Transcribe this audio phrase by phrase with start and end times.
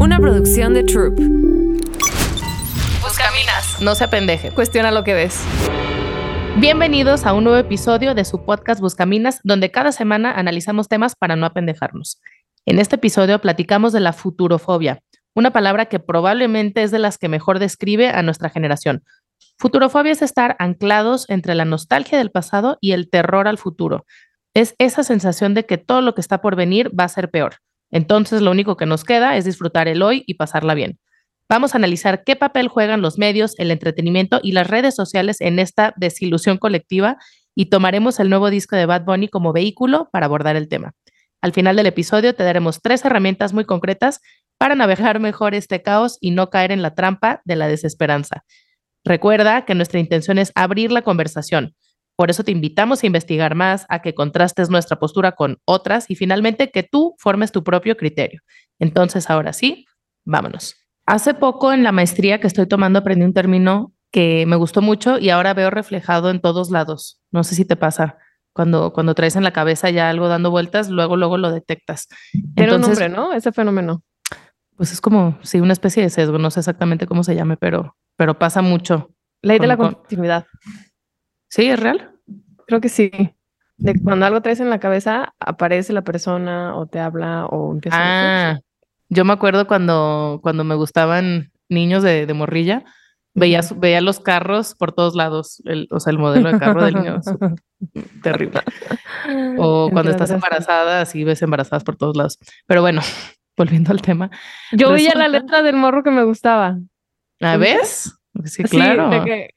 [0.00, 1.14] Una producción de Troop.
[3.02, 3.82] Buscaminas.
[3.82, 4.50] No se apendeje.
[4.50, 5.44] Cuestiona lo que ves.
[6.56, 11.36] Bienvenidos a un nuevo episodio de su podcast Buscaminas, donde cada semana analizamos temas para
[11.36, 12.18] no apendejarnos.
[12.64, 15.02] En este episodio platicamos de la futurofobia,
[15.34, 19.04] una palabra que probablemente es de las que mejor describe a nuestra generación.
[19.58, 24.06] Futurofobia es estar anclados entre la nostalgia del pasado y el terror al futuro.
[24.54, 27.56] Es esa sensación de que todo lo que está por venir va a ser peor.
[27.90, 30.98] Entonces lo único que nos queda es disfrutar el hoy y pasarla bien.
[31.48, 35.58] Vamos a analizar qué papel juegan los medios, el entretenimiento y las redes sociales en
[35.58, 37.16] esta desilusión colectiva
[37.56, 40.92] y tomaremos el nuevo disco de Bad Bunny como vehículo para abordar el tema.
[41.42, 44.20] Al final del episodio te daremos tres herramientas muy concretas
[44.58, 48.44] para navegar mejor este caos y no caer en la trampa de la desesperanza.
[49.04, 51.74] Recuerda que nuestra intención es abrir la conversación.
[52.20, 56.16] Por eso te invitamos a investigar más, a que contrastes nuestra postura con otras y
[56.16, 58.42] finalmente que tú formes tu propio criterio.
[58.78, 59.86] Entonces, ahora sí,
[60.26, 60.76] vámonos.
[61.06, 65.18] Hace poco en la maestría que estoy tomando aprendí un término que me gustó mucho
[65.18, 67.22] y ahora veo reflejado en todos lados.
[67.30, 68.18] No sé si te pasa.
[68.52, 72.06] Cuando, cuando traes en la cabeza ya algo dando vueltas, luego, luego lo detectas.
[72.54, 73.32] Tiene un nombre, ¿no?
[73.32, 74.02] Ese fenómeno.
[74.76, 77.96] Pues es como, sí, una especie de sesgo, no sé exactamente cómo se llame, pero,
[78.16, 79.08] pero pasa mucho.
[79.40, 80.44] Ley de la continuidad.
[81.50, 81.66] ¿Sí?
[81.66, 82.12] ¿Es real?
[82.66, 83.10] Creo que sí.
[83.76, 87.96] De cuando algo traes en la cabeza, aparece la persona o te habla o empieza
[87.98, 88.60] ah, a
[89.10, 92.84] yo me acuerdo cuando, cuando me gustaban niños de, de morrilla,
[93.34, 96.94] veía, veía los carros por todos lados, el, o sea, el modelo de carro del
[96.94, 97.20] niño.
[98.22, 98.60] terrible.
[99.58, 102.38] O cuando estás embarazada, así ves embarazadas por todos lados.
[102.66, 103.02] Pero bueno,
[103.56, 104.30] volviendo al tema.
[104.70, 106.78] Yo veía la letra del morro que me gustaba.
[107.40, 108.16] ¿A ves?
[108.44, 109.10] Sí, claro.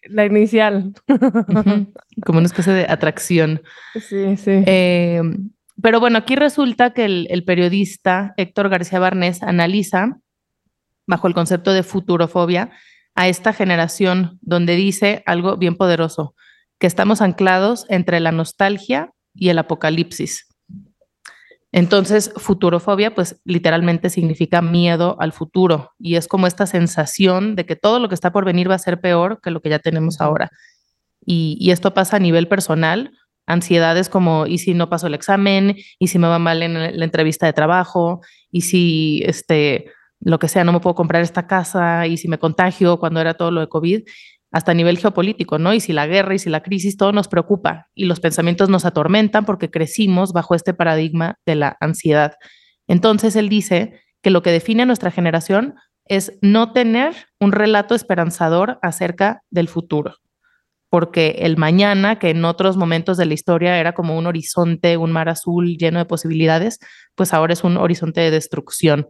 [0.10, 0.94] la inicial.
[2.26, 3.62] Como una especie de atracción.
[3.94, 4.64] Sí, sí.
[4.66, 5.22] Eh,
[5.82, 10.20] pero bueno, aquí resulta que el, periodista Héctor García Barnés analiza,
[11.08, 12.72] bajo el concepto de futurofobia,
[13.16, 16.36] a esta generación donde dice algo bien poderoso,
[16.80, 20.48] que estamos anclados entre la nostalgia y el apocalipsis.
[21.74, 27.76] Entonces, futurofobia, pues literalmente significa miedo al futuro y es como esta sensación de que
[27.76, 30.22] todo lo que está por venir va a ser peor que lo que ya tenemos
[30.22, 30.52] ahora.
[31.26, 33.12] Y, esto pasa a nivel personal,
[33.48, 35.76] ansiedades como, ¿y si no paso el examen?
[35.98, 38.22] ¿Y si me va mal en la entrevista de trabajo?
[38.52, 39.86] ¿Y si, este,
[40.20, 42.06] lo que sea, no me puedo comprar esta casa?
[42.06, 44.04] ¿Y si me contagio cuando era todo lo de COVID?
[44.54, 45.74] Hasta a nivel geopolítico, ¿no?
[45.74, 48.86] Y si la guerra y si la crisis, todo nos preocupa y los pensamientos nos
[48.86, 52.36] atormentan porque crecimos bajo este paradigma de la ansiedad.
[52.88, 55.74] Entonces, él dice que lo que define a nuestra generación
[56.06, 60.18] es no tener un relato esperanzador acerca del futuro,
[60.90, 65.12] porque el mañana, que en otros momentos de la historia era como un horizonte, un
[65.12, 66.78] mar azul lleno de posibilidades,
[67.16, 69.08] pues ahora es un horizonte de destrucción,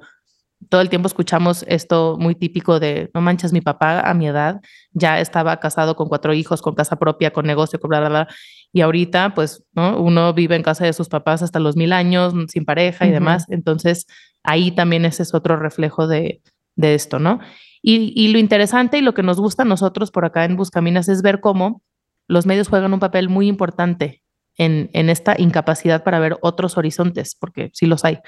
[0.69, 4.61] todo el tiempo escuchamos esto muy típico de, no manches, mi papá a mi edad
[4.91, 8.27] ya estaba casado con cuatro hijos, con casa propia, con negocio, con bla, bla, bla.
[8.71, 10.01] Y ahorita, pues, ¿no?
[10.01, 13.45] Uno vive en casa de sus papás hasta los mil años, sin pareja y demás.
[13.49, 14.05] Entonces,
[14.43, 16.41] ahí también ese es otro reflejo de,
[16.75, 17.39] de esto, ¿no?
[17.81, 21.09] Y, y, lo interesante y lo que nos gusta a nosotros por acá en Buscaminas
[21.09, 21.81] es ver cómo
[22.27, 24.23] los medios juegan un papel muy importante
[24.57, 28.19] en, en esta incapacidad para ver otros horizontes, porque sí los hay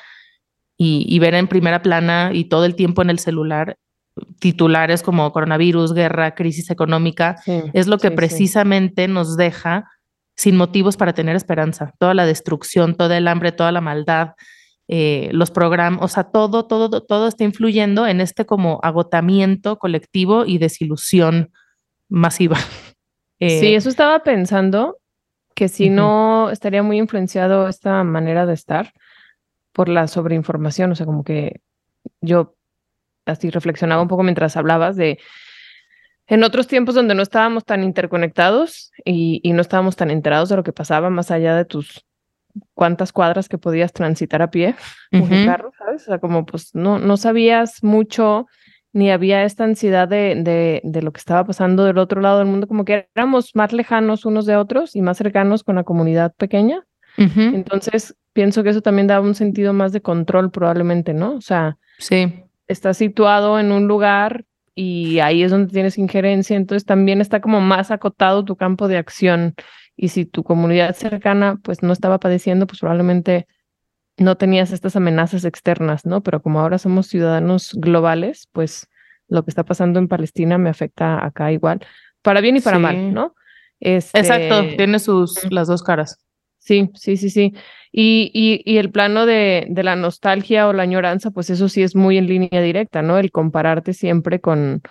[0.78, 3.78] y, ver en primera plana y todo el tiempo en el celular
[4.40, 7.38] titulares como coronavirus, guerra, crisis económica,
[7.74, 9.90] es lo que precisamente nos deja
[10.36, 11.94] sin motivos para tener esperanza.
[12.00, 14.32] Toda la destrucción, todo el hambre, toda la maldad,
[14.88, 20.46] eh, los programas, o sea, todo, todo, todo está influyendo en este como agotamiento colectivo
[20.46, 21.52] y desilusión
[22.10, 22.58] masiva.
[23.42, 24.98] Eh, sí, eso estaba pensando,
[25.56, 28.94] que si no estaría muy influenciado esta manera de estar
[29.76, 31.60] por la sobreinformación, o sea, como que
[32.22, 32.56] yo
[33.26, 35.20] así reflexionaba un poco mientras hablabas de
[36.28, 40.64] en otros tiempos donde no estábamos tan interconectados y, no estábamos tan enterados de lo
[40.64, 42.06] que pasaba más allá de tus
[42.74, 44.76] cuantas cuadras que podías transitar a pie
[45.12, 46.04] en carro, ¿sabes?
[46.04, 48.48] O sea, como pues no, no sabías mucho
[48.94, 52.48] ni había esta ansiedad de, de, de, lo que estaba pasando del otro lado del
[52.48, 56.34] mundo, como que éramos más lejanos unos de otros y más cercanos con la comunidad
[56.34, 56.82] pequeña.
[57.18, 61.36] Entonces, pienso que eso también da un sentido más de control probablemente, ¿no?
[61.36, 62.44] O sea, sí.
[62.68, 64.44] estás situado en un lugar
[64.76, 68.98] y ahí es donde tienes injerencia, entonces también está como más acotado tu campo de
[68.98, 69.56] acción.
[69.96, 73.48] Y si tu comunidad cercana pues no estaba padeciendo, pues probablemente
[74.18, 76.22] no tenías estas amenazas externas, ¿no?
[76.22, 78.90] Pero como ahora somos ciudadanos globales, pues
[79.30, 81.80] lo que está pasando en Palestina me afecta acá igual,
[82.22, 83.34] para bien y para mal, ¿no?
[83.80, 84.20] Este...
[84.20, 86.25] Exacto, tiene sus las dos caras.
[86.66, 87.54] Sí, sí, sí, sí.
[87.92, 91.84] Y, y, y el plano de, de, la nostalgia o la añoranza, pues eso sí
[91.84, 93.20] es muy en línea directa, ¿no?
[93.20, 94.82] El compararte siempre con,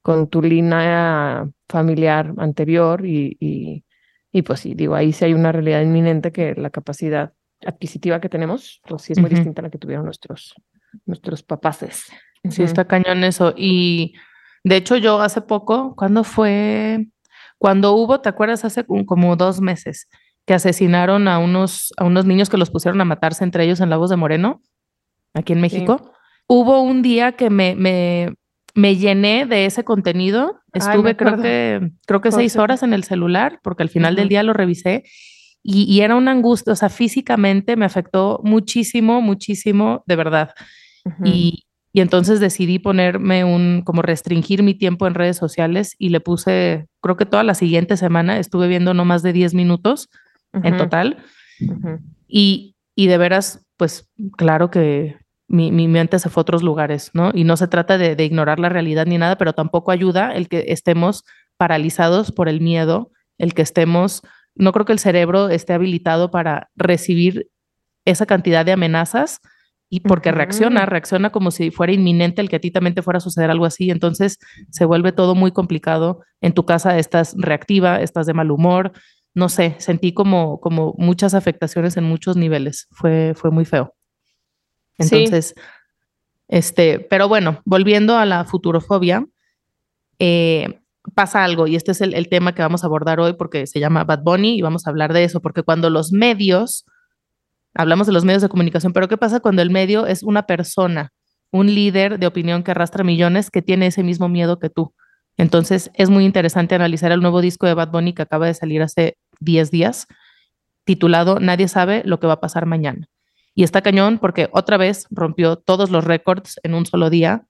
[0.00, 3.84] con tu línea familiar anterior y, y,
[4.32, 7.34] y, pues sí, digo, ahí sí hay una realidad inminente que la capacidad
[7.66, 10.54] adquisitiva que tenemos, pues sí es muy distinta a la que tuvieron nuestros,
[11.04, 12.06] nuestros papaces.
[12.48, 13.52] Sí, está cañón eso.
[13.54, 14.14] Y
[14.64, 17.08] de hecho yo hace poco, ¿cuándo fue?
[17.58, 18.64] Cuando hubo, ¿te acuerdas?
[18.64, 20.08] Hace como dos meses
[20.48, 23.90] que asesinaron a unos, a unos niños que los pusieron a matarse entre ellos en
[23.90, 24.62] Lagos de Moreno,
[25.34, 26.10] aquí en México.
[26.46, 28.32] Hubo un día que me, me,
[28.74, 30.58] me llené de ese contenido.
[30.72, 34.42] Estuve, creo que, creo que seis horas en el celular, porque al final del día
[34.42, 35.02] lo revisé.
[35.62, 40.54] Y, y, era una angustia, o sea, físicamente me afectó muchísimo, muchísimo, de verdad.
[41.26, 46.20] y, y entonces decidí ponerme un, como restringir mi tiempo en redes sociales y le
[46.20, 50.08] puse, creo que toda la siguiente semana estuve viendo no más de 10 minutos
[50.52, 51.18] en total.
[52.26, 55.16] y, y de veras, pues claro que
[55.48, 57.30] mi, mi, mente se fue a otros lugares, ¿no?
[57.34, 60.48] Y no se trata de, de, ignorar la realidad ni nada, pero tampoco ayuda el
[60.48, 61.24] que estemos
[61.56, 64.22] paralizados por el miedo, el que estemos,
[64.54, 67.48] no creo que el cerebro esté habilitado para recibir
[68.04, 69.40] esa cantidad de amenazas
[69.90, 73.18] y porque reacciona, reacciona como si fuera inminente el que a ti también te fuera
[73.18, 74.38] a suceder algo así, entonces
[74.70, 76.20] se vuelve todo muy complicado.
[76.40, 78.92] En tu casa estás reactiva, estás de mal humor,
[79.34, 83.94] no sé, sentí como, como muchas afectaciones en muchos niveles, fue, fue muy feo.
[84.98, 85.54] Entonces,
[86.48, 89.24] este, pero bueno, volviendo a la futurofobia,
[90.18, 90.80] eh,
[91.14, 93.80] pasa algo y este es el, el tema que vamos a abordar hoy porque se
[93.80, 96.84] llama Bad Bunny y vamos a hablar de eso, porque cuando los medios
[97.74, 101.12] hablamos de los medios de comunicación, pero ¿qué pasa cuando el medio es una persona,
[101.50, 104.94] un líder de opinión que arrastra millones que tiene ese mismo miedo que tú?
[105.38, 108.82] Entonces es muy interesante analizar el nuevo disco de Bad Bunny que acaba de salir
[108.82, 110.06] hace 10 días,
[110.84, 113.08] titulado Nadie sabe lo que va a pasar mañana.
[113.54, 117.46] Y está cañón porque otra vez rompió todos los récords en un solo día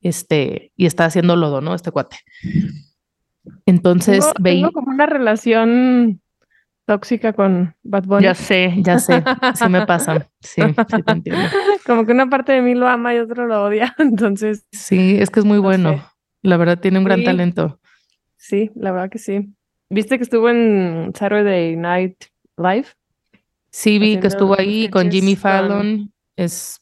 [0.00, 1.74] este, y está haciendo lodo, ¿no?
[1.74, 2.18] Este cuate.
[3.66, 6.20] Entonces, tengo, como una relación
[6.86, 8.24] tóxica con Bad Bunny.
[8.24, 9.22] Ya sé, ya sé,
[9.54, 11.42] sí me pasa, sí, sí te entiendo.
[11.86, 14.66] Como que una parte de mí lo ama y otro lo odia, entonces.
[14.72, 16.02] Sí, es que es muy bueno,
[16.42, 17.78] la verdad tiene un gran talento.
[18.36, 19.50] Sí, la verdad que sí.
[19.90, 22.24] ¿Viste que estuvo en Saturday Night
[22.56, 22.86] Live?
[23.70, 26.80] Sí, vi que estuvo ahí con Jimmy Fallon, es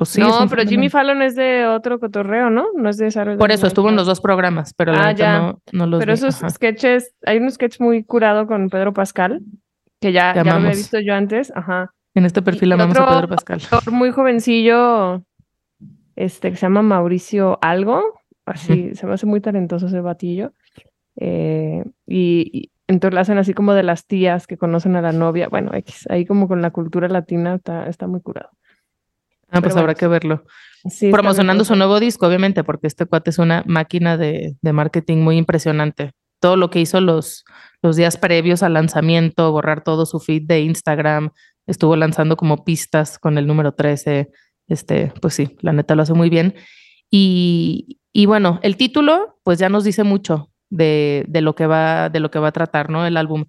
[0.00, 2.68] pues no, pero Jimmy Fallon es de otro cotorreo, ¿no?
[2.74, 5.38] No es de Saturday Por eso estuvo en los dos programas, pero la ah, ya.
[5.38, 9.42] No, no, los Pero esos sketches, hay un sketch muy curado con Pedro Pascal,
[10.00, 11.92] que ya, ya lo había visto yo antes, ajá.
[12.14, 13.60] En este perfil amamos a Pedro Pascal.
[13.90, 15.22] Muy jovencillo,
[16.16, 18.19] este, que se llama Mauricio Algo,
[18.50, 20.52] así, se me hace muy talentoso ese batillo.
[21.16, 25.48] Eh, y, entonces lo hacen así como de las tías que conocen a la novia.
[25.48, 28.50] Bueno, X, ahí como con la cultura latina está, está muy curado.
[29.48, 30.44] Ah, pues habrá que verlo.
[31.10, 35.36] Promocionando su nuevo disco, obviamente, porque este cuate es una máquina de, de, marketing muy
[35.36, 36.12] impresionante.
[36.40, 37.44] Todo lo que hizo los,
[37.82, 41.30] los días previos al lanzamiento, borrar todo su feed de Instagram,
[41.66, 44.30] estuvo lanzando como pistas con el número 13.
[44.66, 46.54] Este, pues sí, la neta lo hace muy bien.
[47.10, 52.08] Y, y bueno, el título, pues ya nos dice mucho de, de, lo que va,
[52.08, 53.06] de lo que va a tratar, ¿no?
[53.06, 53.46] El álbum.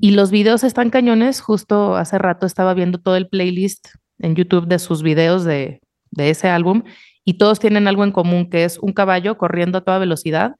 [0.00, 1.40] Y los videos están cañones.
[1.40, 5.80] Justo hace rato estaba viendo todo el playlist en YouTube de sus videos de,
[6.10, 6.84] de ese álbum
[7.24, 10.56] y todos tienen algo en común, que es un caballo corriendo a toda velocidad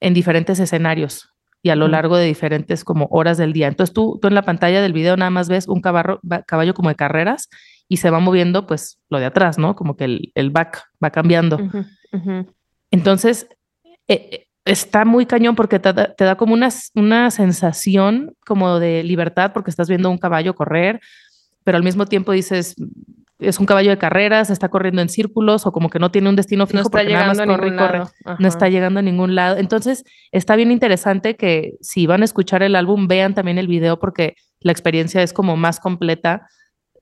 [0.00, 1.28] en diferentes escenarios
[1.62, 3.68] y a lo largo de diferentes como horas del día.
[3.68, 6.88] Entonces tú, tú en la pantalla del video nada más ves un caballo, caballo como
[6.88, 7.48] de carreras
[7.90, 9.74] y se va moviendo pues lo de atrás, ¿no?
[9.74, 11.58] Como que el, el back va cambiando.
[12.92, 13.48] Entonces,
[14.06, 19.50] eh, está muy cañón porque te, te, da como una, una sensación como de libertad
[19.52, 21.00] porque estás viendo un caballo correr,
[21.64, 22.76] pero al mismo tiempo dices,
[23.40, 26.36] es un caballo de carreras, está corriendo en círculos o como que no tiene un
[26.36, 29.56] destino fijo no está llegando nada más corre No está llegando a ningún lado.
[29.56, 33.98] Entonces, está bien interesante que si van a escuchar el álbum, vean también el video
[33.98, 36.46] porque la experiencia es como más completa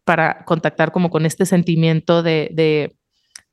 [0.08, 2.96] para contactar como con este sentimiento de, de,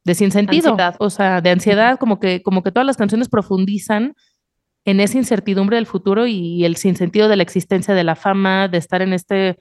[0.06, 4.16] de sinsentido, o sea, de ansiedad, como que, como que todas las canciones profundizan
[4.86, 8.78] en esa incertidumbre del futuro y el sinsentido de la existencia de la fama, de
[8.78, 9.58] estar en este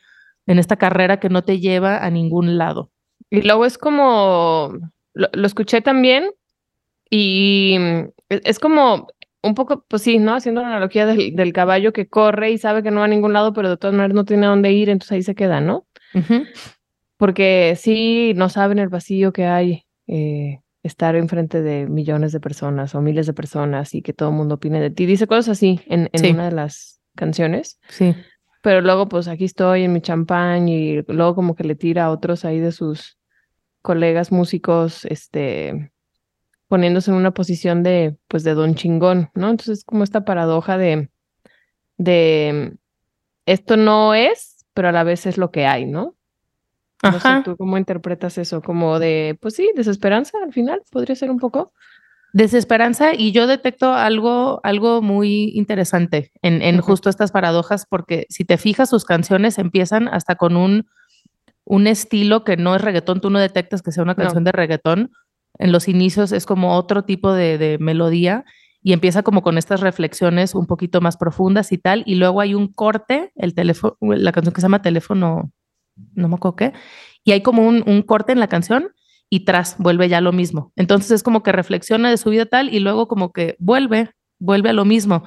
[0.46, 2.92] en esta carrera que no te lleva a ningún lado.
[3.28, 4.78] Y luego es como,
[5.14, 6.30] lo, escuché también
[7.10, 7.76] y
[8.28, 9.08] es como
[9.42, 10.36] un poco, pues sí, ¿no?
[10.36, 13.52] Haciendo la analogía del, caballo que corre y sabe que no va a ningún lado,
[13.52, 15.88] pero de todas maneras no tiene a dónde ir, entonces ahí se queda, ¿no?
[17.24, 22.94] Porque sí, no saben el vacío que hay eh, estar enfrente de millones de personas
[22.94, 25.06] o miles de personas y que todo el mundo opine de ti.
[25.06, 27.80] Dice cosas así en, en una de las canciones.
[27.88, 28.14] Sí
[28.60, 32.10] Pero luego, pues aquí estoy en mi champán y luego como que le tira a
[32.10, 33.16] otros ahí de sus
[33.80, 35.92] colegas músicos, este,
[36.68, 39.48] poniéndose en una posición de, pues, de don chingón, ¿no?
[39.48, 41.08] Entonces, como esta paradoja de,
[41.96, 42.76] de,
[43.46, 46.13] esto no es, pero a la vez es lo que hay, ¿no?
[47.02, 48.62] No sé, ¿tú cómo interpretas eso?
[48.62, 51.72] Como de, pues sí, desesperanza al final, podría ser un poco.
[52.32, 58.44] Desesperanza y yo detecto algo, algo muy interesante en, en justo estas paradojas, porque si
[58.44, 60.86] te fijas, sus canciones empiezan hasta con un,
[61.64, 65.12] un estilo que no es reggaetón, tú no detectas que sea una canción de reggaetón.
[65.58, 68.44] En los inicios es como otro tipo de, de melodía
[68.82, 72.54] y empieza como con estas reflexiones un poquito más profundas y tal, y luego hay
[72.54, 75.52] un corte, el teléfono, la canción que se llama Teléfono,
[76.14, 76.72] no me acuerdo qué,
[77.24, 78.92] y hay como un, corte en la canción
[79.30, 80.72] y tras vuelve ya lo mismo.
[80.76, 84.70] Entonces es como que reflexiona de su vida tal y luego como que vuelve, vuelve
[84.70, 85.24] a lo mismo.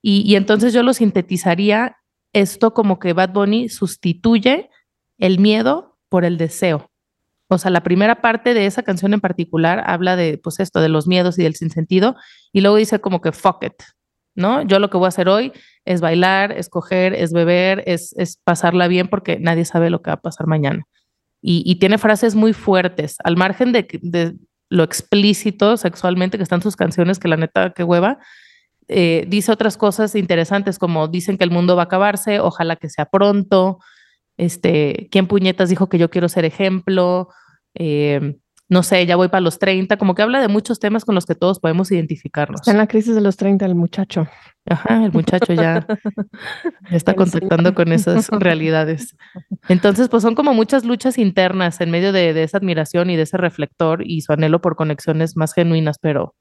[0.00, 1.96] Y, y entonces yo lo sintetizaría
[2.32, 4.70] esto como que Bad Bunny sustituye
[5.18, 6.90] el miedo por el deseo.
[7.48, 10.88] O sea, la primera parte de esa canción en particular habla de, pues esto, de
[10.88, 12.16] los miedos y del sinsentido,
[12.50, 13.74] y luego dice como que fuck it,
[14.34, 14.62] ¿no?
[14.62, 15.52] Yo lo que voy a hacer hoy
[15.84, 20.10] es bailar, es coger, es beber, es, es pasarla bien porque nadie sabe lo que
[20.10, 20.86] va a pasar mañana
[21.42, 24.34] y, tiene frases muy fuertes, al margen de, de,
[24.70, 28.18] lo explícito sexualmente que están sus canciones, que la neta, que hueva,
[28.88, 32.88] eh, dice otras cosas interesantes como dicen que el mundo va a acabarse, ojalá que
[32.88, 33.80] sea pronto,
[34.36, 37.28] este, ¿quién puñetas dijo que yo quiero ser ejemplo?
[37.74, 38.36] Eh,
[38.72, 41.26] no sé, ya voy para los 30, como que habla de muchos temas con los
[41.26, 42.62] que todos podemos identificarnos.
[42.62, 44.26] Está en la crisis de los 30 el muchacho.
[44.64, 45.86] Ajá, el muchacho ya
[46.90, 49.14] está contactando con esas realidades.
[49.68, 53.36] Entonces, pues son como muchas luchas internas en medio de, esa admiración y de ese
[53.36, 56.34] reflector y su anhelo por conexiones más genuinas, pero,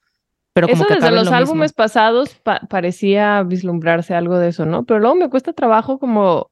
[0.54, 4.86] pero como eso desde los álbumes pasados parecía vislumbrarse algo de eso, ¿no?
[4.86, 6.51] Pero luego me cuesta trabajo como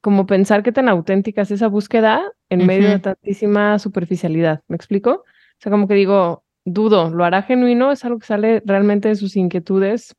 [0.00, 4.62] como pensar qué tan auténtica es esa búsqueda en medio de tantísima superficialidad.
[4.68, 5.10] ¿Me explico?
[5.10, 7.92] O sea, como que digo, dudo, ¿lo hará genuino?
[7.92, 10.14] ¿Es algo que sale realmente de sus inquietudes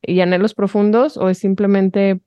[0.00, 1.16] y anhelos profundos?
[1.16, 2.20] ¿O es simplemente,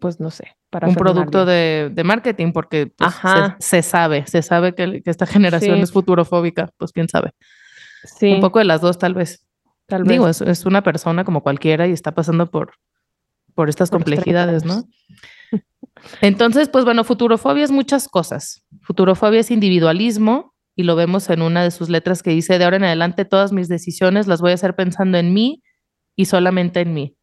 [0.00, 2.52] pues no sé, para un producto de, de, marketing?
[2.52, 3.14] Porque pues,
[3.58, 7.32] se, sabe, se sabe que, que esta generación es futurofóbica, pues quién sabe.
[8.04, 8.32] Sí.
[8.32, 9.44] Un poco de las dos, tal vez.
[9.86, 12.72] Tal Digo, Es, es, una persona como cualquiera y está pasando por,
[13.54, 14.84] por estas complejidades, ¿no?
[16.20, 18.64] Entonces, pues bueno, futurofobia es muchas cosas.
[18.82, 22.76] Futurofobia es individualismo y lo vemos en una de sus letras que dice, de ahora
[22.76, 25.62] en adelante todas mis decisiones las voy a hacer pensando en mí
[26.14, 27.16] y solamente en mí.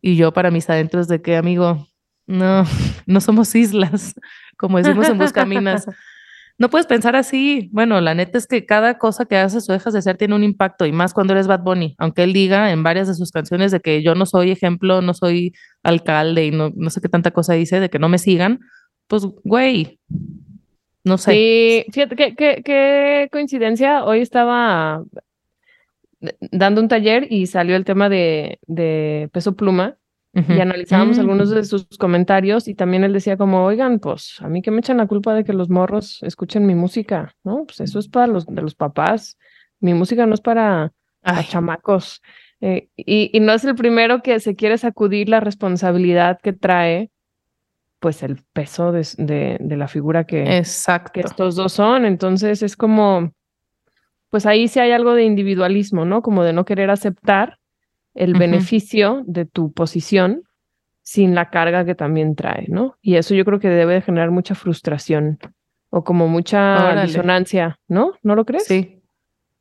[0.00, 1.86] Y yo para mis adentros de que, amigo,
[2.26, 2.64] no,
[3.06, 4.14] no somos islas,
[4.56, 5.86] como decimos en Buscaminas.
[6.58, 7.68] no puedes pensar así.
[7.72, 10.44] Bueno, la neta es que cada cosa que haces o dejas de hacer tiene un
[10.44, 13.72] impacto y más cuando eres Bad Bunny, aunque él diga en varias de sus canciones
[13.72, 17.30] de que yo no soy ejemplo, no soy alcalde y no, no sé qué tanta
[17.30, 18.60] cosa dice de que no me sigan,
[19.06, 20.00] pues güey,
[21.04, 21.32] no sé.
[21.32, 24.04] Sí, fíjate qué, qué, qué coincidencia.
[24.04, 25.04] Hoy estaba
[26.50, 29.98] dando un taller y salió el tema de, de peso pluma
[30.36, 31.64] y analizábamos algunos de mm.
[31.64, 35.06] sus comentarios y también él decía como, oigan, pues a mí que me echan la
[35.06, 37.64] culpa de que los morros escuchen mi música, ¿no?
[37.64, 39.38] Pues eso es para los de los papás,
[39.80, 40.92] mi música no es para,
[41.48, 42.20] chamacos.
[42.60, 47.10] Eh, y, y, no es el primero que se quiere sacudir la responsabilidad que trae,
[47.98, 51.12] pues el peso de, de, de la figura que, Exacto.
[51.12, 52.04] que estos dos son.
[52.04, 53.32] Entonces es como,
[54.28, 56.20] pues ahí sí hay algo de individualismo, ¿no?
[56.20, 57.58] Como de no querer aceptar
[58.16, 60.42] el beneficio de tu posición
[61.02, 62.96] sin la carga que también trae, ¿no?
[63.00, 65.38] Y eso yo creo que debe de generar mucha frustración
[65.90, 68.14] o como mucha disonancia, ¿no?
[68.22, 68.64] ¿No lo crees?
[68.64, 69.02] Sí.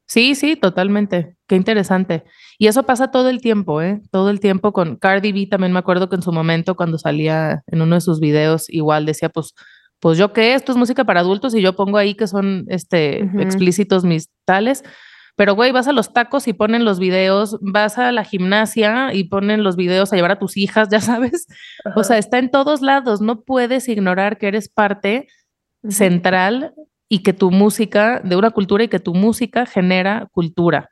[0.07, 1.35] Sí, sí, totalmente.
[1.47, 2.23] Qué interesante.
[2.59, 4.01] Y eso pasa todo el tiempo, ¿eh?
[4.11, 7.63] Todo el tiempo con Cardi B también me acuerdo que en su momento cuando salía
[7.67, 9.53] en uno de sus videos igual decía, pues,
[9.99, 13.23] pues yo qué, esto es música para adultos y yo pongo ahí que son este
[13.39, 14.83] explícitos mis tales,
[15.35, 19.25] pero, güey, vas a los tacos y ponen los videos, vas a la gimnasia y
[19.25, 21.47] ponen los videos a llevar a tus hijas, ya sabes.
[21.95, 23.19] O sea, está en todos lados.
[23.19, 25.27] No puedes ignorar que eres parte
[25.89, 26.73] central
[27.09, 30.89] y que tu música, de una cultura y que tu música genera cultura.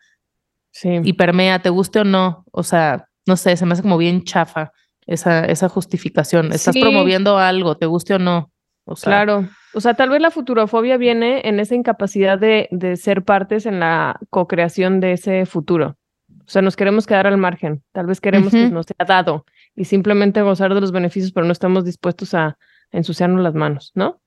[0.71, 0.99] Sí.
[1.03, 2.43] Y permea, te guste o no.
[2.51, 4.73] O sea, no sé, se me hace como bien chafa
[5.05, 6.51] esa, esa justificación.
[6.51, 8.51] Estás promoviendo algo, te guste o no.
[8.85, 9.47] O sea, claro.
[9.73, 13.79] O sea, tal vez la futurofobia viene en esa incapacidad de, de ser partes en
[13.79, 15.97] la co-creación de ese futuro.
[16.45, 17.83] O sea, nos queremos quedar al margen.
[17.91, 21.51] Tal vez queremos que nos sea dado y simplemente gozar de los beneficios, pero no
[21.51, 22.57] estamos dispuestos a
[22.91, 24.21] ensuciarnos las manos, ¿no?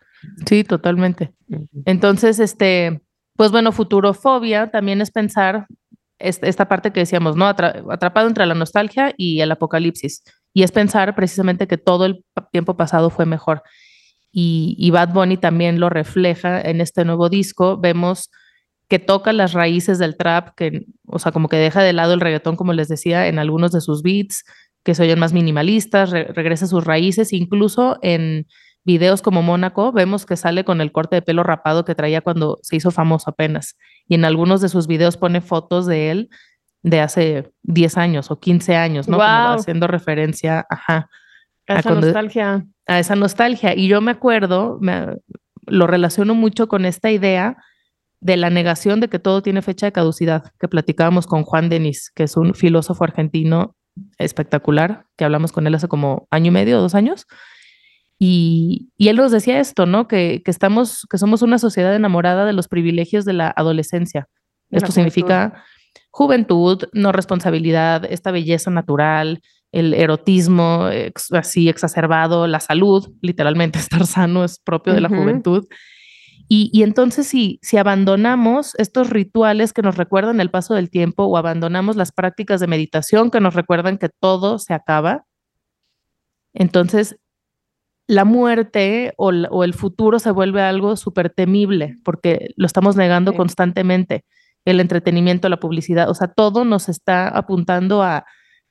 [0.47, 1.33] Sí, totalmente.
[1.85, 3.01] Entonces, este,
[3.37, 5.67] pues bueno, futurofobia también es pensar
[6.19, 7.47] esta parte que decíamos, ¿no?
[7.47, 10.23] atrapado entre la nostalgia y el apocalipsis.
[10.55, 13.63] y es pensar precisamente que todo el tiempo pasado fue mejor.
[14.39, 17.79] Y, y Bad Bunny también lo refleja en este nuevo disco.
[17.79, 18.31] Vemos
[18.87, 22.21] que toca las raíces del trap, que, o sea, como que deja de lado el
[22.21, 24.45] reggaetón, como les decía, en algunos de sus beats,
[24.85, 28.47] que se oyen más minimalistas, regresa a sus raíces, incluso en
[28.85, 32.59] videos como Mónaco, vemos que sale con el corte de pelo rapado que traía cuando
[32.61, 33.79] se hizo famoso apenas.
[34.07, 36.29] Y en algunos de sus videos pone fotos de él
[36.83, 39.19] de hace 10 años o 15 años, ¿no?
[39.23, 41.09] haciendo referencia, ajá.
[41.69, 42.67] A esa nostalgia.
[42.87, 43.75] A esa nostalgia.
[43.75, 45.17] Y yo me acuerdo, me,
[45.67, 47.57] lo relaciono mucho con esta idea
[48.21, 52.11] de la negación de que todo tiene fecha de caducidad, que platicábamos con Juan Denis,
[52.15, 53.77] que es un filósofo argentino
[54.19, 57.27] espectacular, que hablamos con él hace como año y medio, dos años.
[58.19, 60.09] Y, él nos decía esto, ¿no?
[60.09, 64.29] Que, estamos, que somos una sociedad enamorada de los privilegios de la adolescencia.
[64.71, 65.65] esto significa
[66.11, 69.43] juventud, no responsabilidad, esta belleza natural,
[69.73, 70.89] el erotismo
[71.33, 75.67] así exacerbado, la salud, literalmente estar sano es propio de la juventud.
[76.49, 81.37] Y, entonces si, si abandonamos estos rituales que nos recuerdan el paso del tiempo o
[81.37, 85.25] abandonamos las prácticas de meditación que nos recuerdan que todo se acaba,
[86.55, 87.17] entonces
[88.07, 94.25] la muerte o, el futuro se vuelve algo súper temible porque lo estamos negando constantemente.
[94.65, 98.25] El entretenimiento, la publicidad, o sea, todo nos está apuntando a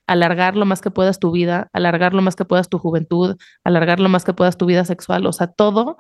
[0.08, 4.00] alargar lo más que puedas tu vida, alargar lo más que puedas tu juventud, alargar
[4.00, 5.98] lo más que puedas tu vida sexual, o sea, todo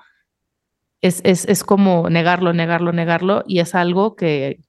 [1.01, 4.59] es, es, es como negarlo, negarlo, negarlo, y es algo que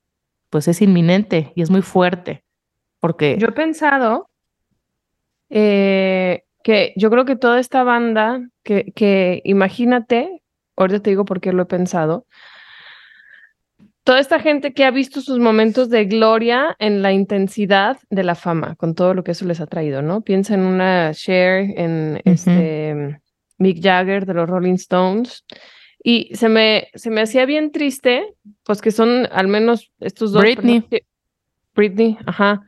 [0.50, 2.44] pues es inminente y es muy fuerte,
[3.00, 3.36] porque...
[3.38, 4.28] Yo he pensado
[5.50, 10.42] eh, que yo creo que toda esta banda, que, que imagínate,
[10.76, 12.26] ahorita te digo por qué lo he pensado,
[14.06, 18.36] toda esta gente que ha visto sus momentos de gloria en la intensidad de la
[18.36, 20.20] fama, con todo lo que eso les ha traído, ¿no?
[20.20, 23.20] Piensa en una Cher, en este
[23.58, 25.44] Mick Jagger de los Rolling Stones,
[26.04, 28.32] y se me, se me hacía bien triste,
[28.62, 30.40] pues que son al menos estos dos.
[30.40, 30.84] Britney.
[31.74, 32.62] Britney, ajá.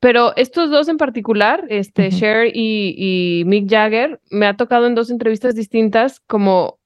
[0.00, 5.12] Pero estos dos en particular, este, Cher y, Mick Jagger, me ha tocado en dos
[5.12, 6.80] entrevistas distintas como,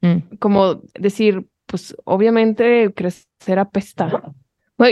[0.00, 0.36] mm.
[0.38, 4.32] como decir, pues obviamente crecer apesta.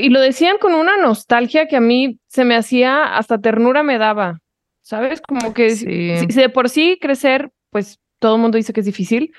[0.01, 3.99] Y lo decían con una nostalgia que a mí se me hacía, hasta ternura me
[3.99, 4.41] daba,
[4.83, 5.21] ¿sabes?
[5.21, 9.33] Como que si, de por sí crecer, pues todo el mundo dice que es difícil,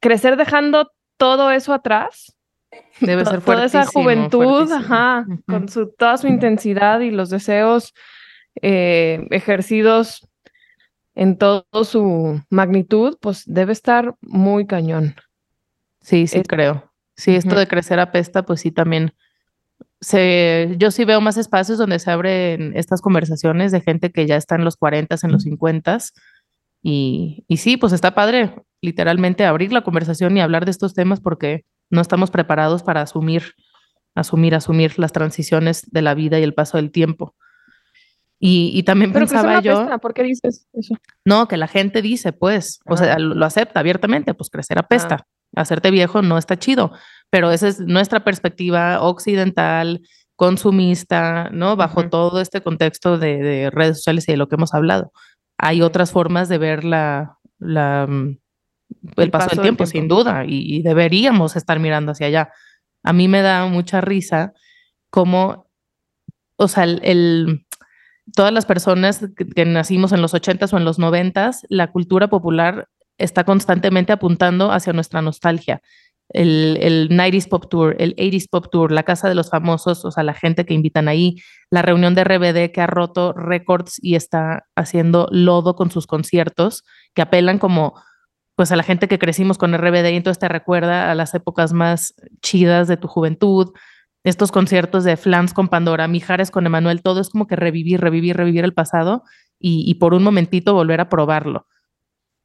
[0.00, 2.36] crecer dejando todo eso atrás.
[3.00, 7.94] Debe ser Toda esa juventud, ajá, con su, toda su intensidad y los deseos
[8.62, 10.26] eh, ejercidos
[11.14, 15.14] en todo su magnitud, pues debe estar muy cañón.
[16.06, 16.92] Sí, sí, creo.
[17.16, 19.12] Sí, esto de crecer apesta, pues sí, también.
[20.00, 24.36] Se, yo sí veo más espacios donde se abren estas conversaciones de gente que ya
[24.36, 25.98] está en los 40, en los 50
[26.80, 31.18] y, y sí, pues está padre literalmente abrir la conversación y hablar de estos temas
[31.18, 33.54] porque no estamos preparados para asumir,
[34.14, 37.34] asumir, asumir las transiciones de la vida y el paso del tiempo.
[38.38, 39.88] Y, y también pensaba yo.
[40.00, 40.94] ¿Por qué dices eso?
[41.24, 45.16] No, que la gente dice, pues, o sea, lo, acepta abiertamente, pues crecer apesta.
[45.20, 45.35] Ah.
[45.56, 46.92] Hacerte viejo no está chido,
[47.30, 50.02] pero esa es nuestra perspectiva occidental,
[50.36, 51.76] consumista, ¿no?
[51.76, 55.12] Bajo todo este contexto de, de, redes sociales y de lo que hemos hablado.
[55.58, 58.36] Hay otras formas de ver la, la, mm,
[59.16, 62.50] el, paso, del tiempo, sin duda, y, deberíamos estar mirando hacia allá.
[63.02, 64.52] A mí me da mucha risa
[65.10, 65.68] como,
[66.56, 67.66] o sea, el,
[68.34, 72.88] todas las personas que, nacimos en los 80s o en los 90s, la cultura popular
[73.18, 75.80] está constantemente apuntando hacia nuestra nostalgia.
[76.28, 80.10] El, el 90s Pop Tour, el 80s Pop Tour, la casa de los famosos, o
[80.10, 81.36] sea, la gente que invitan ahí,
[81.70, 86.84] la reunión de RBD que ha roto récords y está haciendo lodo con sus conciertos,
[87.14, 87.94] que apelan como
[88.56, 91.74] pues a la gente que crecimos con RBD y entonces te recuerda a las épocas
[91.74, 93.72] más chidas de tu juventud,
[94.26, 98.36] estos conciertos de Flans con Pandora, Mijares con Emanuel, todo es como que revivir, revivir,
[98.36, 99.22] revivir el pasado
[99.60, 101.68] y, por un momentito volver a probarlo.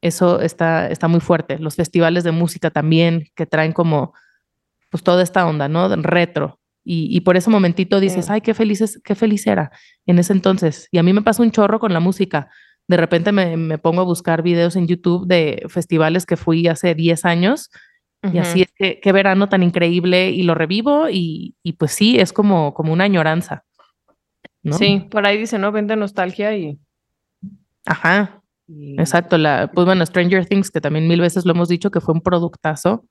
[0.02, 1.58] Eso está, está muy fuerte.
[1.58, 4.12] Los festivales de música también que traen como
[4.90, 5.88] pues toda esta onda, ¿no?
[5.96, 6.58] Retro.
[6.84, 9.70] Y, por ese momentito dices, ay, qué feliz, qué feliz era
[10.04, 10.88] en ese entonces.
[10.90, 12.50] Y a mí me pasa un chorro con la música
[12.88, 17.24] de repente me, pongo a buscar videos en YouTube de festivales que fui hace 10
[17.24, 17.70] años
[18.32, 22.32] y así es que qué verano tan increíble y lo revivo y, pues sí, es
[22.32, 23.64] como, como una añoranza.
[24.70, 25.72] Sí, por ahí dice, ¿no?
[25.72, 26.78] Vende nostalgia y...
[27.84, 28.41] Ajá,
[28.98, 29.38] exacto.
[29.38, 32.20] La, pues bueno, Stranger Things, que también mil veces lo hemos dicho, que fue un
[32.20, 33.04] productazo,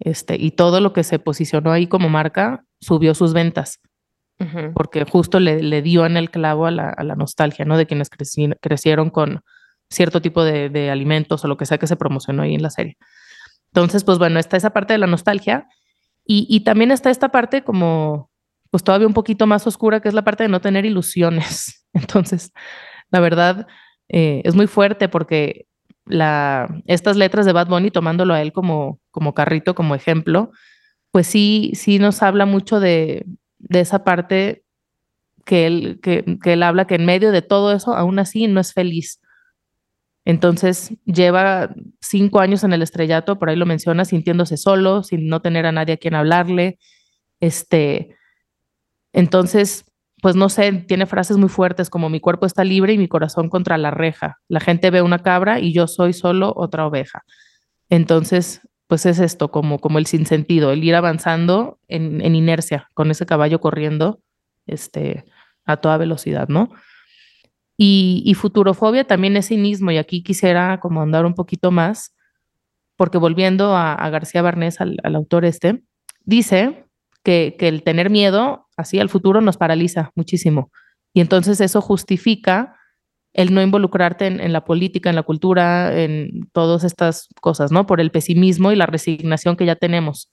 [0.00, 3.80] este, y todo lo que se posicionó ahí como marca subió sus ventas.
[4.74, 7.76] porque justo le, le, dio en el clavo a la, a la nostalgia, ¿no?
[7.76, 8.08] De quienes
[8.60, 9.42] crecieron con
[9.88, 12.70] cierto tipo de, de, alimentos o lo que sea que se promocionó ahí en la
[12.70, 12.96] serie.
[13.72, 15.68] Entonces, pues bueno, está esa parte de la nostalgia
[16.26, 18.30] y, y también está esta parte como,
[18.70, 21.86] pues todavía un poquito más oscura, que es la parte de no tener ilusiones.
[21.92, 22.52] Entonces,
[23.10, 23.68] la verdad,
[24.08, 25.66] eh, es muy fuerte porque
[26.86, 29.00] estas letras de Bad Bunny, tomándolo a él como,
[29.34, 30.50] carrito, como ejemplo,
[31.10, 33.24] pues sí, sí nos habla mucho de,
[33.68, 34.64] esa parte
[35.44, 38.72] que él, que él habla, que en medio de todo eso, aún así no es
[38.72, 39.20] feliz.
[40.24, 45.42] Entonces lleva cinco años en el estrellato, por ahí lo menciona, sintiéndose solo, sin no
[45.42, 46.78] tener a nadie a quien hablarle.
[47.40, 48.16] Este,
[49.12, 49.84] entonces,
[50.22, 53.50] pues no sé, tiene frases muy fuertes como mi cuerpo está libre y mi corazón
[53.50, 54.38] contra la reja.
[54.48, 57.24] La gente ve una cabra y yo soy solo otra oveja.
[57.90, 63.10] Entonces, pues es esto, como, como el sinsentido, el ir avanzando en, en inercia, con
[63.10, 64.20] ese caballo corriendo
[64.66, 65.24] este,
[65.64, 66.70] a toda velocidad, ¿no?
[67.76, 72.14] Y, futurofobia también es cinismo, y aquí quisiera como andar un poquito más,
[72.94, 75.82] porque volviendo a, García Barnés, al, autor este,
[76.24, 76.84] dice
[77.22, 80.70] que, que el tener miedo así al futuro nos paraliza muchísimo.
[81.14, 82.76] Y entonces eso justifica
[83.34, 87.86] el no involucrarte en, en, la política, en la cultura, en todas estas cosas, ¿no?
[87.86, 90.30] Por el pesimismo y la resignación que ya tenemos.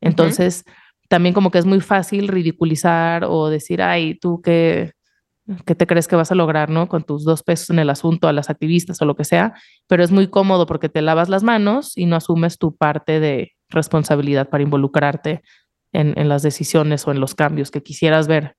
[0.00, 0.74] Entonces, uh -huh.
[1.08, 4.92] también como que es muy fácil ridiculizar o decir, ay, tú qué,
[5.66, 6.88] qué te crees que vas a lograr, ¿no?
[6.88, 9.54] Con tus dos pesos en el asunto a las activistas o lo que sea,
[9.88, 13.52] pero es muy cómodo porque te lavas las manos y no asumes tu parte de
[13.70, 15.42] responsabilidad para involucrarte
[15.94, 18.56] en, en las decisiones o en los cambios que quisieras ver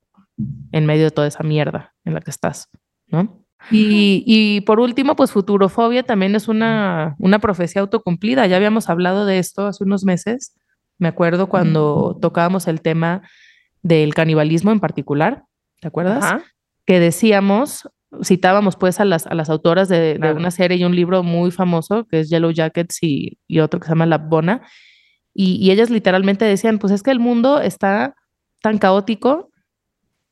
[0.72, 2.68] en medio de toda esa mierda en la que estás,
[3.06, 3.46] ¿no?
[3.70, 8.46] Y, y, por último, pues futurofobia también es una, una profecía autocumplida.
[8.46, 10.54] Ya habíamos hablado de esto hace unos meses.
[10.98, 13.22] Me acuerdo cuando tocábamos el tema
[13.82, 15.44] del canibalismo en particular,
[15.80, 16.24] ¿te acuerdas?
[16.24, 16.44] Ajá.
[16.84, 17.88] Que decíamos,
[18.22, 20.34] citábamos pues a las, a las autoras de, claro.
[20.34, 23.80] de, una serie y un libro muy famoso que es Yellow Jackets y, y otro
[23.80, 24.62] que se llama La Bona.
[25.38, 28.14] Y, y ellas literalmente decían, pues es que el mundo está
[28.62, 29.50] tan caótico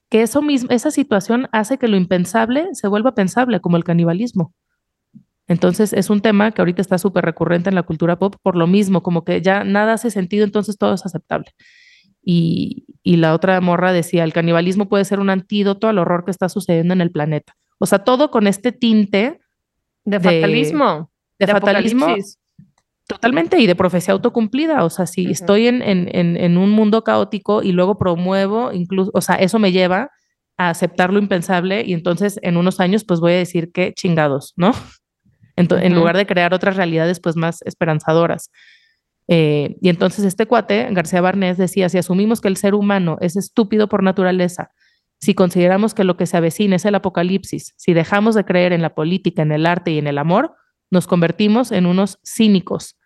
[0.08, 4.54] que eso mismo, esa situación hace que lo impensable se vuelva pensable, como el canibalismo.
[5.46, 8.66] Entonces es un tema que ahorita está súper recurrente en la cultura pop por lo
[8.66, 11.50] mismo, como que ya nada hace sentido, entonces todo es aceptable.
[12.22, 16.30] Y, y la otra morra decía, el canibalismo puede ser un antídoto al horror que
[16.30, 17.54] está sucediendo en el planeta.
[17.78, 19.38] O sea, todo con este tinte
[20.04, 21.10] de fatalismo.
[21.38, 22.06] De fatalismo.
[23.06, 24.84] Totalmente, y de profecía autocumplida.
[24.84, 25.32] O sea, si uh -huh.
[25.32, 29.72] estoy en, en, en, un mundo caótico y luego promuevo, incluso, o sea, eso me
[29.72, 30.10] lleva
[30.56, 34.54] a aceptar lo impensable y entonces en unos años pues voy a decir que chingados,
[34.56, 34.72] ¿no?
[35.56, 35.82] Ent uh -huh.
[35.84, 38.50] En lugar de crear otras realidades pues más esperanzadoras.
[39.28, 43.36] Eh, y entonces este cuate, García Barnés, decía, si asumimos que el ser humano es
[43.36, 44.70] estúpido por naturaleza,
[45.20, 48.82] si consideramos que lo que se avecina es el apocalipsis, si dejamos de creer en
[48.82, 50.54] la política, en el arte y en el amor,
[50.94, 52.96] nos convertimos en unos cínicos.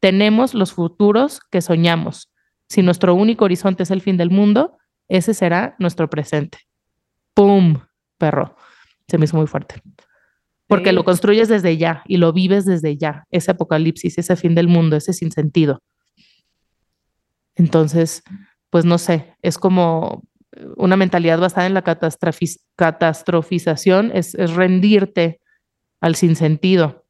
[0.00, 2.32] Tenemos los futuros que soñamos.
[2.68, 4.78] Si nuestro único horizonte es el fin del mundo,
[5.08, 6.58] ese será nuestro presente.
[7.34, 7.78] ¡Pum!
[8.18, 8.56] Perro.
[9.06, 9.80] Se me hizo muy fuerte.
[10.66, 10.96] Porque sí.
[10.96, 14.96] lo construyes desde ya y lo vives desde ya, ese apocalipsis, ese fin del mundo,
[14.96, 15.82] ese sinsentido.
[17.54, 18.22] Entonces,
[18.70, 20.22] pues no sé, es como
[20.76, 21.84] una mentalidad basada en la
[22.76, 25.40] catastrofización, es, es rendirte
[26.00, 27.03] al sinsentido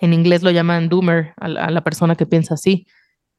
[0.00, 2.86] en inglés lo llaman doomer a la, a la persona que piensa así.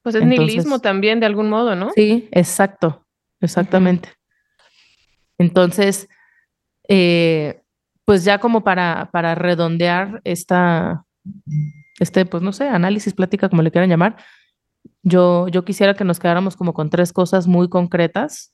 [0.02, 1.90] Pues es Entonces, nihilismo también, de algún modo, ¿no?
[1.94, 3.04] Sí, exacto,
[3.40, 4.08] exactamente.
[4.08, 4.16] Uh -huh.
[5.38, 6.08] Entonces,
[6.88, 7.62] eh,
[8.04, 11.04] pues ya como para, para redondear esta,
[11.98, 14.16] este, pues no sé, análisis, plática, como le quieran llamar,
[15.02, 18.52] yo, yo quisiera que nos quedáramos como con tres cosas muy concretas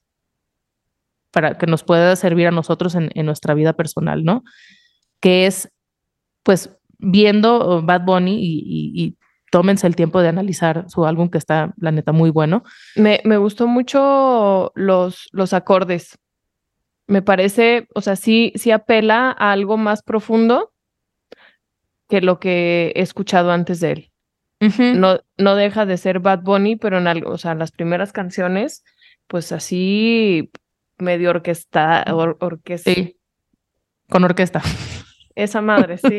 [1.30, 4.44] para que nos pueda servir a nosotros en, en nuestra vida personal, ¿no?
[5.20, 5.70] Que es,
[6.42, 9.16] pues, viendo Bad Bunny y, y, y,
[9.50, 12.64] tómense el tiempo de analizar su álbum que está, la neta, muy bueno.
[12.96, 16.18] Me, me gustó mucho los, los acordes.
[17.06, 20.72] Me parece, o sea, sí, sí apela a algo más profundo
[22.08, 24.12] que lo que he escuchado antes de él.
[24.60, 24.94] Uh -huh.
[24.96, 28.82] no, no deja de ser Bad Bunny, pero en algo, o sea, las primeras canciones,
[29.28, 30.50] pues así
[30.98, 32.92] medio orquesta, or, orquesta.
[32.92, 33.16] Sí.
[34.10, 34.62] Con orquesta.
[35.38, 36.18] Esa madre, sí.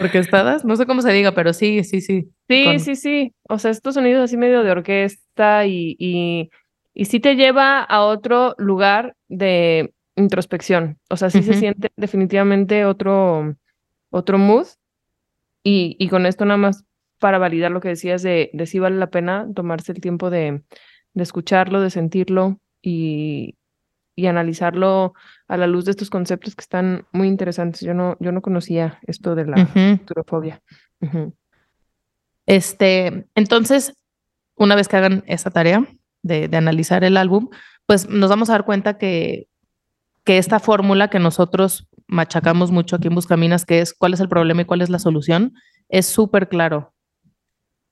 [0.00, 2.30] Orquestadas, no sé cómo se diga, pero sí, sí, sí.
[2.48, 2.78] Sí, con...
[2.78, 3.34] sí, sí.
[3.48, 6.50] O sea, estos sonidos así medio de orquesta y, y,
[6.94, 10.96] y sí te lleva a otro lugar de introspección.
[11.10, 11.44] O sea, sí uh -huh.
[11.46, 13.56] se siente definitivamente otro,
[14.10, 14.68] otro mood.
[15.64, 16.84] Y, y con esto nada más
[17.18, 20.62] para validar lo que decías de, de si vale la pena tomarse el tiempo de,
[21.14, 23.56] de escucarlo, de sentirlo y,
[24.16, 25.12] y analizarlo
[25.46, 27.82] a la luz de estos conceptos que están muy interesantes.
[27.82, 30.62] Yo no, yo no conocía esto de la futurofobia.
[32.46, 33.92] Este, entonces,
[34.56, 35.86] una vez que hagan esa tarea
[36.22, 37.50] de, de, analizar el álbum,
[37.84, 39.48] pues nos vamos a dar cuenta que,
[40.24, 44.28] que esta fórmula que nosotros machacamos mucho aquí en Buscaminas, que es cuál es el
[44.28, 45.52] problema y cuál es la solución,
[45.88, 46.94] es súper claro.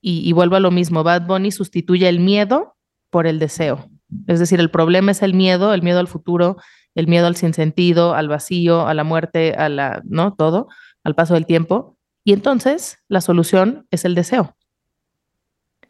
[0.01, 2.75] Y, y vuelvo a lo mismo, Bad Bunny sustituye el miedo
[3.11, 3.89] por el deseo.
[4.27, 6.57] Es decir, el problema es el miedo, el miedo al futuro,
[6.95, 10.33] el miedo al sinsentido, al vacío, a la muerte, a la, ¿no?
[10.33, 10.67] Todo,
[11.03, 11.97] al paso del tiempo.
[12.23, 14.55] Y entonces la solución es el deseo.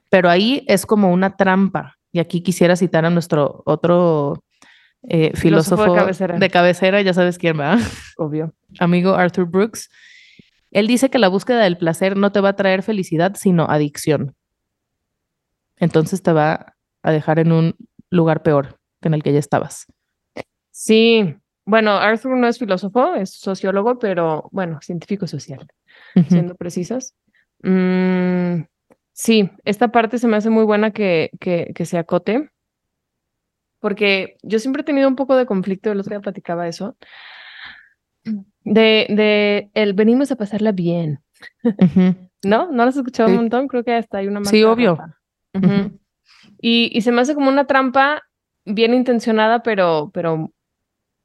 [0.10, 1.97] Pero ahí es como una trampa.
[2.12, 4.43] Y aquí quisiera citar a nuestro otro
[5.04, 6.38] eh, filósofo, de, cabecera.
[6.39, 7.78] de cabecera, ya sabes quién va.
[8.17, 8.54] Obvio.
[8.80, 9.89] Amigo Arthur Brooks.
[10.71, 14.36] Él dice que la búsqueda del placer no te va a traer felicidad, sino adicción.
[15.78, 17.75] Entonces te va a dejar en un
[18.15, 19.86] lugar peor que en el que ya estabas.
[20.71, 25.67] Sí, bueno, Arthur no es filósofo, es sociólogo, pero bueno, científico social,
[26.28, 27.15] siendo precisas.
[27.63, 28.65] Mm,
[29.13, 32.49] sí, esta parte se me hace muy buena que, que, que, se acote,
[33.80, 36.95] porque yo siempre he tenido un poco de conflicto, el otro día platicaba eso,
[38.63, 41.21] de, de el venimos a pasarla bien.
[42.43, 42.71] ¿No?
[42.71, 43.67] ¿No lo has escuchado un montón?
[43.67, 44.43] Creo que hasta hay una.
[44.45, 44.97] Sí, obvio.
[46.67, 48.23] Y, se me hace como una trampa
[48.65, 50.51] bien intencionada, pero, pero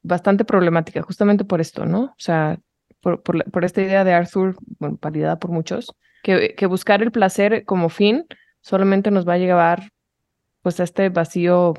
[0.03, 2.03] bastante problemática, justamente por esto, ¿no?
[2.03, 2.59] O sea,
[2.99, 7.65] por, por, esta idea de Arthur, bueno, validada por muchos, que, que, buscar el placer
[7.65, 8.25] como fin
[8.61, 9.89] solamente nos va a llevar
[10.61, 11.73] pues a este vacío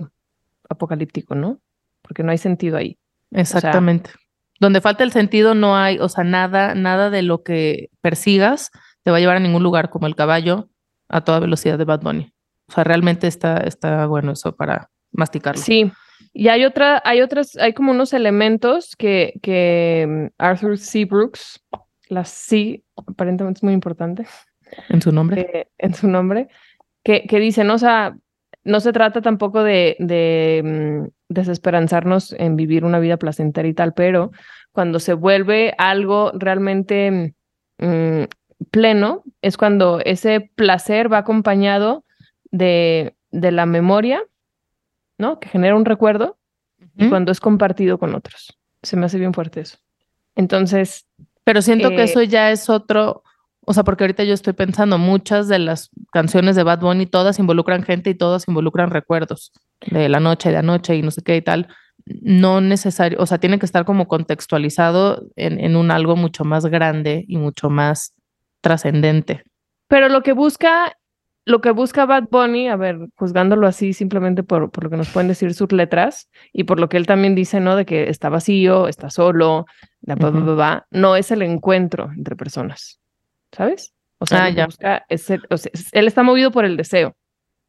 [0.68, 1.60] apocalíptico, ¿no?
[2.02, 2.98] Porque no hay sentido ahí.
[3.30, 4.10] Exactamente.
[4.58, 8.72] Donde falta el sentido no hay, o sea, nada, nada de lo que persigas
[9.04, 10.68] te va a llevar a ningún lugar como el caballo
[11.08, 12.31] a toda velocidad de Bad Bunny.
[12.72, 15.60] O sea, realmente está, está bueno eso para masticarlo.
[15.60, 15.92] Sí.
[16.32, 21.04] Y hay otra, hay otras, hay como unos elementos que, que mm, Arthur C.
[21.04, 21.62] Brooks,
[22.08, 24.26] la C aparentemente es muy importante.
[24.88, 25.42] En su nombre.
[25.42, 26.48] Eh, en su nombre,
[27.04, 28.16] que, que dicen, o sea,
[28.64, 33.92] no se trata tampoco de, de mm, desesperanzarnos en vivir una vida placentera y tal,
[33.92, 34.30] pero
[34.70, 37.34] cuando se vuelve algo realmente
[37.76, 38.22] mm,
[38.70, 42.06] pleno, es cuando ese placer va acompañado
[42.52, 44.22] de, de la memoria,
[45.18, 45.40] ¿no?
[45.40, 46.38] Que genera un recuerdo
[46.96, 48.58] y cuando es compartido con otros.
[48.82, 49.78] Se me hace bien fuerte eso.
[50.36, 51.06] Entonces.
[51.44, 53.24] Pero siento que eh, eso ya es otro,
[53.64, 57.38] o sea, porque ahorita yo estoy pensando, muchas de las canciones de Bad Bunny, todas
[57.38, 61.36] involucran gente y todas involucran recuerdos de la noche, de anoche y no sé qué
[61.36, 61.68] y tal.
[62.04, 66.66] No necesario, o sea, tiene que estar como contextualizado en, en un algo mucho más
[66.66, 68.14] grande y mucho más
[68.60, 69.42] trascendente.
[69.88, 70.96] Pero lo que busca
[71.44, 75.10] lo que busca Bad Bunny, a ver, juzgándolo así simplemente por, por, lo que nos
[75.10, 77.76] pueden decir sus letras y por lo que él también dice, ¿no?
[77.76, 79.66] De que está vacío, está solo,
[80.90, 83.00] no es el encuentro entre personas,
[83.50, 83.92] ¿sabes?
[84.18, 87.16] O sea, ah, Busca es él está movido por el deseo.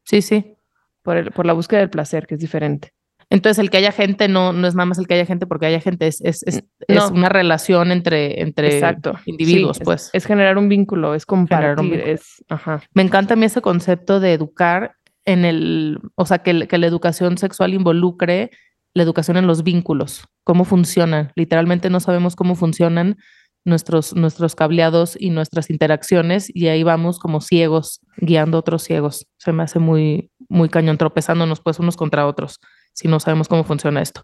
[0.03, 0.55] Sí, sí.
[1.01, 2.93] Por, el, por la búsqueda del placer, que es diferente.
[3.33, 5.65] Entonces, el que haya gente no, no es nada más el que haya gente porque
[5.65, 6.63] haya gente, es, es, es,
[7.09, 8.79] una relación entre, entre
[9.25, 10.11] individuos, pues.
[10.13, 12.83] Es, generar un vínculo, es compartir, es, ajá.
[12.93, 16.85] Me encanta a mí ese concepto de educar en el, o sea, que, que la
[16.85, 18.51] educación sexual involucre
[18.93, 21.31] la educación en los vínculos, cómo funcionan.
[21.35, 23.17] Literalmente no sabemos cómo funcionan
[23.65, 29.25] nuestros, nuestros cableados y nuestras interacciones y ahí vamos como ciegos, guiando a otros ciegos.
[29.37, 32.59] Se me hace muy, muy cañón, tropezándonos pues unos contra otros
[32.93, 34.23] si no sabemos cómo funciona esto.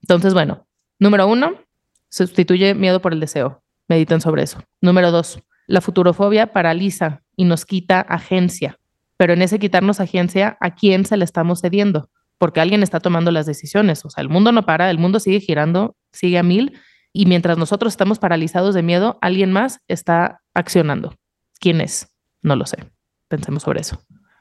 [0.00, 0.66] Entonces, bueno,
[0.98, 1.54] número uno,
[2.10, 3.62] sustituye miedo por el deseo.
[3.88, 4.62] Mediten sobre eso.
[4.80, 8.78] Número dos, la futurofobia paraliza y nos quita agencia.
[9.16, 12.10] Pero en ese quitarnos agencia, ¿a quién se le estamos cediendo?
[12.38, 14.04] Porque alguien está tomando las decisiones.
[14.04, 16.78] O sea, el mundo no para, el mundo sigue girando, sigue a mil.
[17.12, 21.16] Y mientras nosotros estamos paralizados de miedo, alguien más está accionando.
[21.58, 22.14] ¿Quién es?
[22.42, 22.92] No lo sé.
[23.28, 24.00] Pensemos sobre eso.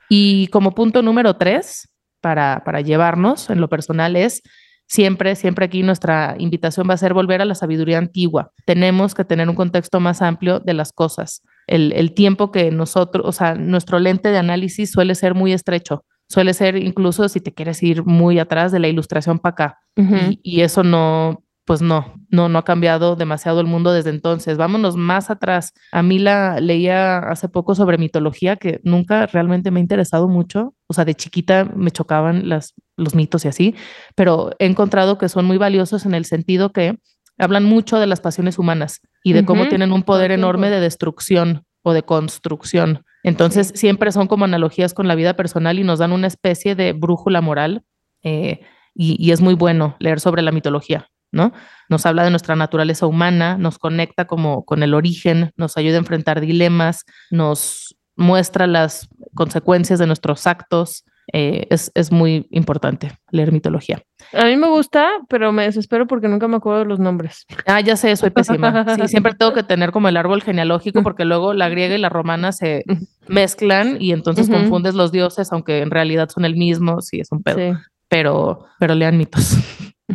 [0.10, 1.90] Y como punto número tres,
[2.22, 4.42] para, para llevarnos en lo personal es
[4.88, 8.52] siempre, siempre aquí nuestra invitación va a ser volver a la sabiduría antigua.
[8.66, 11.44] Tenemos que tener un contexto más amplio de las cosas.
[11.68, 16.06] El, el tiempo que nosotros, o sea, nuestro lente de análisis suele ser muy estrecho.
[16.30, 19.80] Suele ser incluso si te quieres ir muy atrás de la ilustración para acá.
[19.96, 24.58] y, y, eso no, pues no, no, no ha cambiado demasiado el mundo desde entonces.
[24.58, 25.74] Vámonos más atrás.
[25.92, 30.74] A mí la leía hace poco sobre mitología que nunca realmente me ha interesado mucho.
[30.88, 33.76] O sea, de chiquita me chocaban las, los mitos y así,
[34.16, 36.98] pero he encontrado que son muy valiosos en el sentido que
[37.38, 41.66] hablan mucho de las pasiones humanas y de cómo tienen un poder enorme de destrucción
[41.84, 43.04] o de construcción.
[43.24, 46.94] Entonces, siempre son como analogías con la vida personal y nos dan una especie de
[46.94, 47.84] brújula moral.
[48.24, 48.62] Eh,
[48.98, 51.54] y, es muy bueno leer sobre la mitología, ¿no?
[51.90, 56.00] Nos habla de nuestra naturaleza humana, nos conecta como con el origen, nos ayuda a
[56.00, 61.06] enfrentar dilemas, nos muestra las consecuencias de nuestros actos.
[61.34, 64.02] Eh, es, es, muy importante leer mitología.
[64.32, 67.46] A mí me gusta, pero me desespero porque nunca me acuerdo de los nombres.
[67.66, 68.86] Ah, ya sé, soy pésima.
[68.96, 72.08] Sí, siempre tengo que tener como el árbol genealógico porque luego la griega y la
[72.08, 72.86] romana se
[73.28, 77.02] mezclan y entonces confundes los dioses, aunque en realidad son el mismo.
[77.02, 77.78] Sí, es un pedo
[78.10, 79.58] pero, pero lean mitos.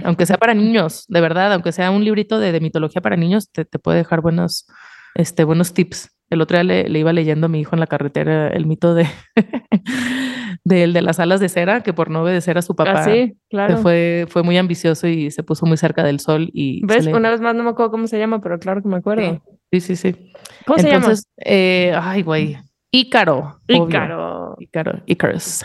[0.05, 3.65] Aunque sea para niños, de verdad, aunque sea un librito de, mitología para niños, te,
[3.65, 4.67] puede dejar buenos,
[5.15, 6.11] este, buenos tips.
[6.31, 9.07] El otro día le, iba leyendo a mi hijo en la carretera el mito de,
[10.65, 13.77] de, de las alas de cera, que por no obedecer a su papá, ah, claro.
[13.79, 16.49] fue, fue muy ambicioso y se puso muy cerca del sol.
[16.55, 17.07] Y ¿Ves?
[17.07, 19.43] Una vez más no me acuerdo cómo se llama, pero claro que me acuerdo.
[19.71, 20.33] Sí, sí, sí.
[20.67, 21.13] ¿Cómo se llama?
[21.45, 22.57] Eh, ay, güey.
[22.91, 23.61] Ícaro.
[23.69, 24.57] Ícaro.
[24.59, 25.03] Ícaro.
[25.07, 25.65] Icarus.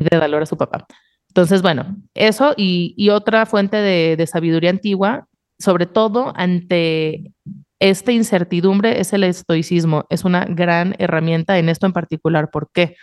[0.00, 0.86] Y de valor a su papá.
[1.28, 5.26] Entonces, bueno, eso y, otra fuente de, sabiduría antigua,
[5.58, 7.32] sobre todo ante
[7.78, 10.04] esta incertidumbre, es el estoicismo.
[10.10, 12.50] Es una gran herramienta en esto en particular.
[12.50, 12.96] ¿Por qué?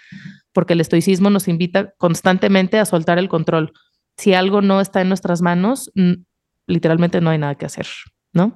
[0.53, 3.71] Porque el estoicismo nos invita constantemente a soltar el control.
[4.17, 5.91] Si algo no está en nuestras manos,
[6.67, 7.87] literalmente no hay nada que hacer,
[8.33, 8.53] ¿no?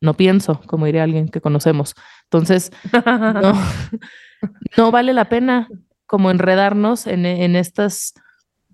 [0.00, 1.94] No pienso, como diría alguien que conocemos.
[2.24, 2.72] Entonces,
[4.76, 5.68] no, vale la pena
[6.06, 8.14] como enredarnos en, en estas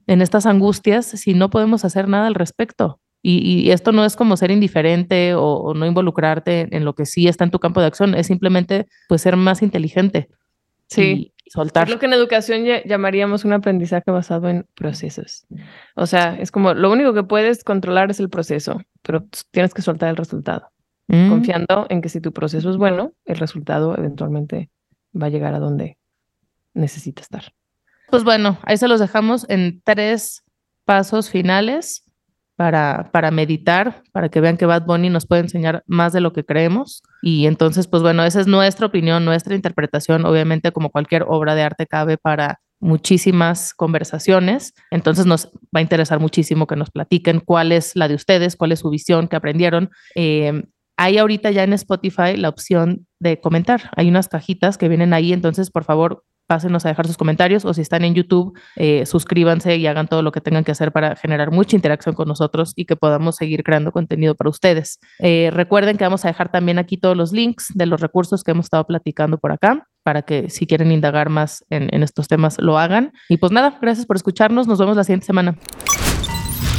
[0.08, 3.00] en estas angustias si no podemos hacer nada al respecto.
[3.20, 7.44] Y, esto no es como ser indiferente o, no involucrarte en lo que sí está
[7.44, 10.28] en tu campo de acción, es simplemente pues ser más inteligente.
[10.86, 11.32] Sí.
[11.46, 11.88] Y soltar.
[11.88, 15.46] Es lo que en educación llamaríamos un aprendizaje basado en procesos.
[15.94, 19.82] O sea, es como lo único que puedes controlar es el proceso, pero tienes que
[19.82, 20.70] soltar el resultado,
[21.08, 21.28] mm.
[21.28, 24.70] confiando en que si tu proceso es bueno, el resultado eventualmente
[25.20, 25.98] va a llegar a donde
[26.72, 27.52] necesita estar.
[28.10, 30.42] Pues bueno, ahí se los dejamos en tres
[30.84, 32.04] pasos finales
[32.56, 36.32] para, para meditar, para que vean que Bad Bunny nos puede enseñar más de lo
[36.32, 37.02] que creemos.
[37.22, 40.24] Y entonces, pues bueno, esa es nuestra opinión, nuestra interpretación.
[40.24, 44.72] Obviamente, como cualquier obra de arte, cabe para muchísimas conversaciones.
[44.90, 48.72] Entonces nos va a interesar muchísimo que nos platiquen cuál es la de ustedes, cuál
[48.72, 49.90] es su visión, que aprendieron.
[50.14, 50.64] Eh,
[50.96, 53.90] hay ahorita ya en Spotify la opción de comentar.
[53.96, 57.72] Hay unas cajitas que vienen ahí, entonces por favor pásenos a dejar sus comentarios o
[57.72, 61.14] si están en YouTube, eh, suscríbanse y hagan todo lo que tengan que hacer para
[61.14, 64.98] generar mucha interacción con nosotros y que podamos seguir creando contenido para ustedes.
[65.20, 68.50] Eh, recuerden que vamos a dejar también aquí todos los links de los recursos que
[68.50, 72.56] hemos estado platicando por acá para que si quieren indagar más en, en estos temas
[72.58, 73.12] lo hagan.
[73.28, 74.66] Y pues nada, gracias por escucharnos.
[74.66, 75.56] Nos vemos la siguiente semana.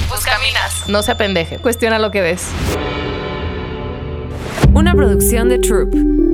[0.09, 0.89] Pues caminas.
[0.89, 1.59] No se apendeje.
[1.59, 2.51] Cuestiona lo que ves.
[4.73, 6.28] Una producción de Troop.